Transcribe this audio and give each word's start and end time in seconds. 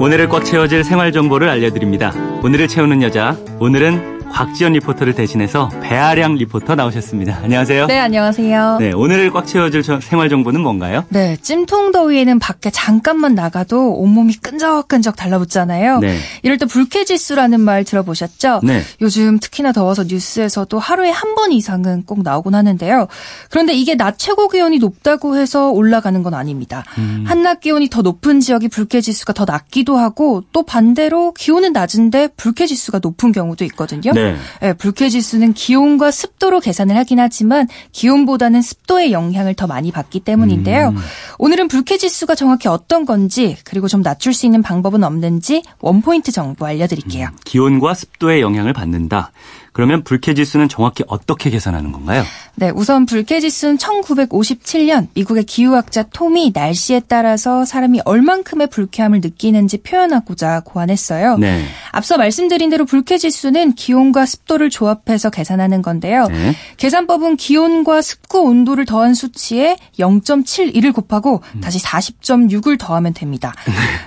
오늘을 0.00 0.28
꽉 0.28 0.44
채워줄 0.44 0.84
생활 0.84 1.10
정보를 1.10 1.48
알려드립니다. 1.48 2.12
오늘을 2.44 2.68
채우는 2.68 3.02
여자, 3.02 3.36
오늘은 3.58 4.17
곽지연 4.32 4.74
리포터를 4.74 5.14
대신해서 5.14 5.68
배아량 5.82 6.34
리포터 6.36 6.76
나오셨습니다. 6.76 7.40
안녕하세요. 7.42 7.86
네, 7.86 7.98
안녕하세요. 7.98 8.76
네, 8.78 8.92
오늘을 8.92 9.32
꽉 9.32 9.46
채워줄 9.46 9.82
저- 9.82 10.00
생활 10.00 10.28
정보는 10.28 10.60
뭔가요? 10.60 11.04
네, 11.08 11.36
찜통 11.42 11.90
더위에는 11.90 12.38
밖에 12.38 12.70
잠깐만 12.70 13.34
나가도 13.34 13.94
온몸이 13.94 14.34
끈적끈적 14.34 15.16
달라붙잖아요. 15.16 15.98
네. 15.98 16.18
이럴 16.44 16.56
때 16.56 16.66
불쾌지수라는 16.66 17.60
말 17.60 17.82
들어보셨죠? 17.82 18.60
네. 18.62 18.82
요즘 19.00 19.38
특히나 19.40 19.72
더워서 19.72 20.04
뉴스에서도 20.04 20.78
하루에 20.78 21.10
한 21.10 21.28
번 21.38 21.52
이상은 21.52 22.02
꼭 22.04 22.22
나오곤 22.24 22.54
하는데요. 22.56 23.06
그런데 23.50 23.72
이게 23.72 23.94
낮 23.96 24.18
최고 24.18 24.48
기온이 24.48 24.78
높다고 24.78 25.36
해서 25.36 25.70
올라가는 25.70 26.20
건 26.24 26.34
아닙니다. 26.34 26.84
음. 26.98 27.22
한낮 27.28 27.60
기온이 27.60 27.88
더 27.90 28.02
높은 28.02 28.40
지역이 28.40 28.66
불쾌지수가 28.68 29.34
더 29.34 29.44
낮기도 29.44 29.96
하고 29.96 30.42
또 30.52 30.64
반대로 30.64 31.32
기온은 31.32 31.72
낮은데 31.72 32.28
불쾌지수가 32.36 32.98
높은 33.02 33.30
경우도 33.30 33.64
있거든요. 33.66 34.12
네. 34.12 34.17
네, 34.60 34.72
불쾌지수는 34.74 35.52
기온과 35.54 36.10
습도로 36.10 36.60
계산을 36.60 36.96
하긴 36.96 37.20
하지만 37.20 37.68
기온보다는 37.92 38.62
습도의 38.62 39.12
영향을 39.12 39.54
더 39.54 39.66
많이 39.66 39.92
받기 39.92 40.20
때문인데요. 40.20 40.88
음. 40.88 40.96
오늘은 41.38 41.68
불쾌지수가 41.68 42.34
정확히 42.34 42.68
어떤 42.68 43.04
건지 43.04 43.56
그리고 43.64 43.88
좀 43.88 44.02
낮출 44.02 44.34
수 44.34 44.46
있는 44.46 44.62
방법은 44.62 45.04
없는지 45.04 45.62
원포인트 45.80 46.32
정보 46.32 46.66
알려드릴게요. 46.66 47.28
기온과 47.44 47.94
습도의 47.94 48.40
영향을 48.40 48.72
받는다. 48.72 49.32
그러면 49.78 50.02
불쾌지수는 50.02 50.68
정확히 50.68 51.04
어떻게 51.06 51.50
계산하는 51.50 51.92
건가요? 51.92 52.24
네, 52.56 52.72
우선 52.74 53.06
불쾌지수는 53.06 53.76
1957년 53.78 55.06
미국의 55.14 55.44
기후학자 55.44 56.02
톰이 56.02 56.50
날씨에 56.52 57.02
따라서 57.06 57.64
사람이 57.64 58.00
얼만큼의 58.04 58.66
불쾌함을 58.70 59.20
느끼는지 59.20 59.78
표현하고자 59.78 60.62
고안했어요. 60.64 61.38
네. 61.38 61.64
앞서 61.98 62.16
말씀드린 62.16 62.70
대로 62.70 62.84
불쾌지수는 62.84 63.74
기온과 63.74 64.24
습도를 64.24 64.70
조합해서 64.70 65.30
계산하는 65.30 65.82
건데요. 65.82 66.28
네. 66.28 66.54
계산법은 66.76 67.36
기온과 67.36 68.00
습구 68.02 68.40
온도를 68.40 68.84
더한 68.86 69.14
수치에 69.14 69.76
0.71을 69.98 70.94
곱하고 70.94 71.42
다시 71.60 71.78
40.6을 71.80 72.78
더하면 72.78 73.12
됩니다. 73.14 73.52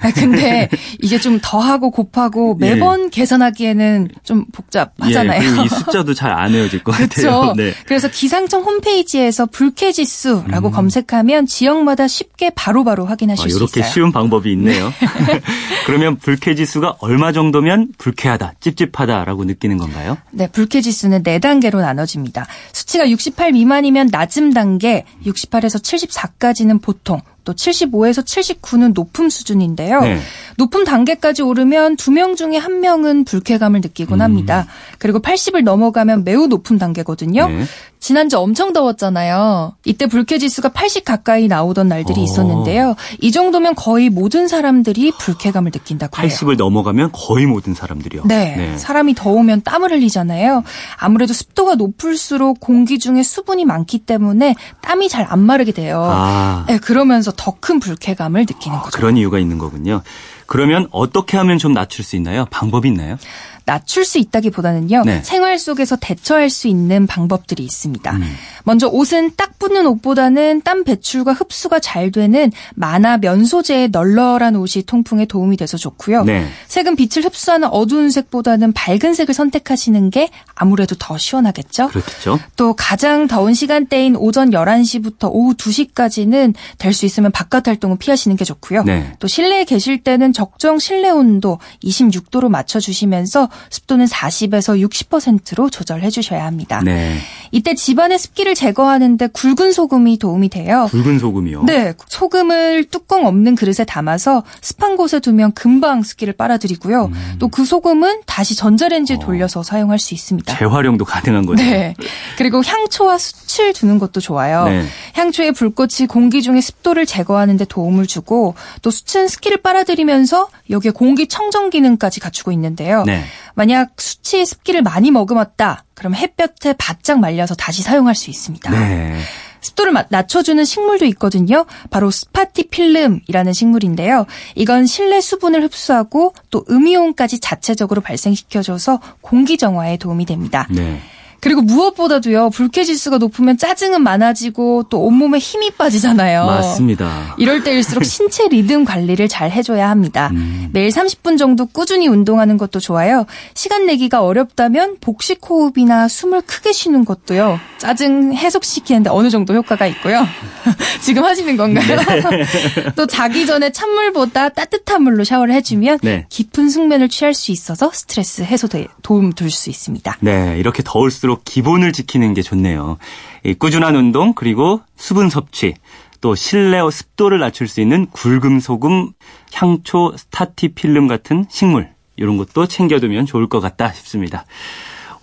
아, 0.01 0.11
근데 0.11 0.69
이게 1.01 1.19
좀 1.19 1.39
더하고 1.41 1.91
곱하고 1.91 2.55
매번 2.55 3.09
계산하기에는 3.09 4.07
좀 4.23 4.45
복잡하잖아요. 4.53 5.41
예, 5.41 5.63
이 5.63 5.67
숫자도 5.67 6.13
잘 6.15 6.31
안 6.31 6.53
외워질 6.53 6.83
것 6.83 6.93
같아요. 6.93 7.53
네. 7.57 7.73
그래서 7.85 8.07
기상청 8.09 8.63
홈페이지에서 8.63 9.45
불쾌지수라고 9.47 10.71
검색하면 10.71 11.45
지역마다 11.45 12.07
쉽게 12.07 12.51
바로바로 12.51 13.05
확인하실 13.05 13.45
아, 13.45 13.49
수 13.49 13.57
이렇게 13.57 13.81
있어요. 13.81 13.91
쉬운 13.91 14.11
방법이 14.13 14.49
있네요. 14.53 14.93
그러면 15.85 16.15
불쾌지수가 16.15 16.95
얼마 16.99 17.31
정도면 17.33 17.80
불쾌하다, 17.97 18.53
찝찝하다라고 18.59 19.45
느끼는 19.45 19.77
건가요? 19.77 20.17
네, 20.31 20.47
불쾌 20.47 20.81
지수는 20.81 21.23
4단계로 21.23 21.81
나눠집니다. 21.81 22.47
수치가 22.73 23.09
68 23.09 23.51
미만이면 23.53 24.09
낮음 24.11 24.53
단계, 24.53 25.05
68에서 25.25 25.81
74까지는 25.81 26.81
보통, 26.81 27.21
또 27.43 27.53
75에서 27.53 28.23
79는 28.23 28.93
높음 28.93 29.29
수준인데요. 29.29 30.01
네. 30.01 30.19
높음 30.57 30.83
단계까지 30.83 31.41
오르면 31.41 31.95
두 31.95 32.11
명 32.11 32.35
중에 32.35 32.57
한 32.57 32.81
명은 32.81 33.23
불쾌감을 33.25 33.81
느끼곤 33.81 34.19
음. 34.19 34.21
합니다. 34.21 34.67
그리고 34.99 35.19
80을 35.19 35.63
넘어가면 35.63 36.23
매우 36.23 36.47
높은 36.47 36.77
단계거든요. 36.77 37.47
네. 37.47 37.63
지난주 38.01 38.37
엄청 38.39 38.73
더웠잖아요. 38.73 39.75
이때 39.85 40.07
불쾌지수가 40.07 40.69
80 40.69 41.05
가까이 41.05 41.47
나오던 41.47 41.87
날들이 41.87 42.19
어. 42.19 42.23
있었는데요. 42.23 42.95
이 43.21 43.31
정도면 43.31 43.75
거의 43.75 44.09
모든 44.09 44.47
사람들이 44.47 45.11
불쾌감을 45.19 45.71
느낀다고 45.71 46.19
해요. 46.21 46.27
80을 46.27 46.57
넘어가면 46.57 47.11
거의 47.13 47.45
모든 47.45 47.75
사람들이요. 47.75 48.23
네, 48.25 48.75
사람이 48.77 49.13
더우면 49.13 49.61
땀을 49.63 49.91
흘리잖아요. 49.91 50.63
아무래도 50.97 51.33
습도가 51.33 51.75
높을수록 51.75 52.59
공기 52.59 52.97
중에 52.99 53.21
수분이 53.23 53.65
많기 53.65 53.99
때문에 53.99 54.55
땀이 54.81 55.07
잘 55.07 55.21
안 55.31 55.39
마르게 55.39 55.71
돼요. 55.71 56.03
아, 56.03 56.65
네, 56.67 56.77
그러면서 56.79 57.31
더 57.37 57.51
큰 57.61 57.79
불쾌감을 57.79 58.41
느끼는 58.41 58.79
거죠. 58.79 58.97
그런 58.97 59.15
이유가 59.17 59.37
있는 59.37 59.59
거군요. 59.59 60.01
그러면 60.47 60.87
어떻게 60.91 61.37
하면 61.37 61.59
좀 61.59 61.73
낮출 61.73 62.03
수 62.03 62.15
있나요? 62.15 62.45
방법이 62.49 62.87
있나요? 62.89 63.17
낮출 63.65 64.05
수 64.05 64.17
있다기보다는요. 64.17 65.03
네. 65.05 65.21
생활 65.23 65.59
속에서 65.59 65.95
대처할 65.95 66.49
수 66.49 66.67
있는 66.67 67.07
방법들이 67.07 67.63
있습니다. 67.63 68.11
음. 68.11 68.23
먼저 68.63 68.87
옷은 68.87 69.31
딱 69.35 69.57
붙는 69.59 69.85
옷보다는 69.87 70.61
땀 70.63 70.83
배출과 70.83 71.33
흡수가 71.33 71.79
잘 71.79 72.11
되는 72.11 72.51
만화 72.75 73.17
면소재의 73.17 73.89
널널한 73.89 74.55
옷이 74.55 74.83
통풍에 74.85 75.25
도움이 75.25 75.57
돼서 75.57 75.77
좋고요. 75.77 76.23
네. 76.23 76.47
색은 76.67 76.95
빛을 76.95 77.25
흡수하는 77.25 77.67
어두운 77.69 78.09
색보다는 78.11 78.73
밝은 78.73 79.13
색을 79.13 79.33
선택하시는 79.33 80.09
게 80.09 80.29
아무래도 80.55 80.95
더 80.95 81.17
시원하겠죠. 81.17 81.87
그렇겠죠. 81.89 82.39
또 82.55 82.73
가장 82.73 83.27
더운 83.27 83.53
시간대인 83.53 84.15
오전 84.15 84.51
11시부터 84.51 85.29
오후 85.31 85.53
2시까지는 85.55 86.53
될 86.77 86.91
수 86.91 87.05
있으면 87.05 87.31
바깥 87.31 87.67
활동은 87.69 87.97
피하시는 87.97 88.35
게 88.35 88.43
좋고요. 88.43 88.83
네. 88.83 89.13
또 89.19 89.27
실내에 89.27 89.63
계실 89.63 90.03
때는 90.03 90.33
적정 90.33 90.77
실내 90.77 91.09
온도 91.09 91.57
26도로 91.83 92.49
맞춰 92.49 92.81
주시면서 92.81 93.47
습도는 93.69 94.05
40에서 94.05 94.81
60%로 94.87 95.69
조절해 95.69 96.09
주셔야 96.09 96.45
합니다. 96.45 96.81
네. 96.83 97.17
이때 97.51 97.75
집안의 97.75 98.17
습기를 98.17 98.55
제거하는데 98.55 99.27
굵은 99.27 99.71
소금이 99.71 100.17
도움이 100.19 100.49
돼요. 100.49 100.87
붉은 100.89 101.19
소금이요. 101.19 101.63
네, 101.63 101.93
소금을 102.07 102.85
뚜껑 102.85 103.25
없는 103.25 103.55
그릇에 103.55 103.85
담아서 103.85 104.43
습한 104.61 104.95
곳에 104.95 105.19
두면 105.19 105.53
금방 105.53 106.03
습기를 106.03 106.33
빨아들이고요. 106.33 107.05
음. 107.05 107.35
또그 107.39 107.65
소금은 107.65 108.21
다시 108.25 108.55
전자레인지에 108.55 109.17
어. 109.17 109.19
돌려서 109.19 109.63
사용할 109.63 109.99
수 109.99 110.13
있습니다. 110.13 110.57
재활용도 110.57 111.05
가능한 111.05 111.45
거죠. 111.45 111.63
네. 111.63 111.93
그리고 112.37 112.63
향초와 112.63 113.17
숯을 113.17 113.73
두는 113.73 113.99
것도 113.99 114.21
좋아요. 114.21 114.65
네. 114.65 114.85
향초의 115.13 115.51
불꽃이 115.53 116.07
공기 116.07 116.41
중에 116.41 116.61
습도를 116.61 117.05
제거하는 117.05 117.57
데 117.57 117.65
도움을 117.65 118.07
주고 118.07 118.55
또 118.81 118.91
숯은 118.91 119.27
습기를 119.27 119.57
빨아들이면서 119.61 120.49
여기에 120.69 120.91
공기 120.91 121.27
청정 121.27 121.69
기능까지 121.69 122.19
갖추고 122.19 122.51
있는데요. 122.53 123.03
네. 123.05 123.23
만약 123.55 123.91
숯이 123.97 124.45
습기를 124.45 124.81
많이 124.81 125.11
머금었다. 125.11 125.83
그럼 125.93 126.15
햇볕에 126.15 126.73
바짝 126.77 127.19
말려서 127.19 127.55
다시 127.55 127.81
사용할 127.83 128.15
수 128.15 128.29
있습니다. 128.29 128.71
네. 128.71 129.19
습도를 129.61 129.91
마- 129.91 130.05
낮춰주는 130.09 130.63
식물도 130.65 131.05
있거든요. 131.05 131.65
바로 131.91 132.09
스파티필름이라는 132.09 133.53
식물인데요. 133.53 134.25
이건 134.55 134.85
실내 134.87 135.21
수분을 135.21 135.63
흡수하고 135.63 136.33
또 136.49 136.65
음이온까지 136.69 137.39
자체적으로 137.39 138.01
발생시켜줘서 138.01 138.99
공기 139.21 139.57
정화에 139.57 139.97
도움이 139.97 140.25
됩니다. 140.25 140.67
네. 140.71 140.99
그리고 141.41 141.61
무엇보다도요, 141.61 142.49
불쾌지수가 142.51 143.17
높으면 143.17 143.57
짜증은 143.57 144.01
많아지고 144.03 144.83
또 144.89 145.01
온몸에 145.01 145.39
힘이 145.39 145.71
빠지잖아요. 145.71 146.45
맞습니다. 146.45 147.35
이럴 147.37 147.63
때일수록 147.63 148.05
신체 148.05 148.47
리듬 148.47 148.85
관리를 148.85 149.27
잘 149.27 149.51
해줘야 149.51 149.89
합니다. 149.89 150.29
음. 150.33 150.69
매일 150.73 150.89
30분 150.89 151.37
정도 151.37 151.65
꾸준히 151.65 152.07
운동하는 152.07 152.57
것도 152.57 152.79
좋아요. 152.79 153.25
시간 153.53 153.85
내기가 153.85 154.23
어렵다면 154.23 154.97
복식 155.01 155.39
호흡이나 155.49 156.07
숨을 156.07 156.41
크게 156.41 156.71
쉬는 156.71 157.05
것도요. 157.05 157.59
짜증 157.77 158.33
해소시키는데 158.33 159.09
어느 159.09 159.29
정도 159.29 159.53
효과가 159.53 159.87
있고요. 159.87 160.25
지금 161.01 161.23
하시는 161.23 161.57
건가요? 161.57 161.97
네. 162.29 162.45
또 162.95 163.07
자기 163.07 163.45
전에 163.45 163.71
찬물보다 163.71 164.49
따뜻한 164.49 165.03
물로 165.03 165.23
샤워를 165.23 165.53
해주면 165.55 165.99
네. 166.03 166.25
깊은 166.29 166.69
숙면을 166.69 167.09
취할 167.09 167.33
수 167.33 167.51
있어서 167.51 167.91
스트레스 167.93 168.41
해소에 168.43 168.87
도움 169.01 169.33
줄 169.33 169.51
수 169.51 169.69
있습니다. 169.69 170.17
네, 170.21 170.55
이렇게 170.57 170.81
더울수록 170.83 171.30
기본을 171.37 171.93
지키는 171.93 172.33
게 172.33 172.41
좋네요. 172.41 172.97
이 173.43 173.53
꾸준한 173.53 173.95
운동 173.95 174.33
그리고 174.33 174.81
수분 174.95 175.29
섭취 175.29 175.75
또 176.21 176.35
실내 176.35 176.79
습도를 176.89 177.39
낮출 177.39 177.67
수 177.67 177.81
있는 177.81 178.05
굵은 178.11 178.59
소금, 178.59 179.11
향초, 179.53 180.13
스타티필름 180.15 181.07
같은 181.07 181.45
식물 181.49 181.89
이런 182.15 182.37
것도 182.37 182.67
챙겨두면 182.67 183.25
좋을 183.25 183.47
것 183.47 183.59
같다 183.59 183.91
싶습니다. 183.91 184.45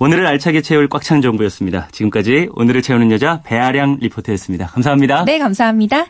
오늘을 0.00 0.26
알차게 0.26 0.62
채울 0.62 0.88
꽉 0.88 1.02
찬 1.02 1.22
정보였습니다. 1.22 1.88
지금까지 1.92 2.48
오늘을 2.52 2.82
채우는 2.82 3.10
여자 3.12 3.40
배아량 3.42 3.98
리포터였습니다. 4.00 4.66
감사합니다. 4.66 5.24
네, 5.24 5.38
감사합니다. 5.38 6.08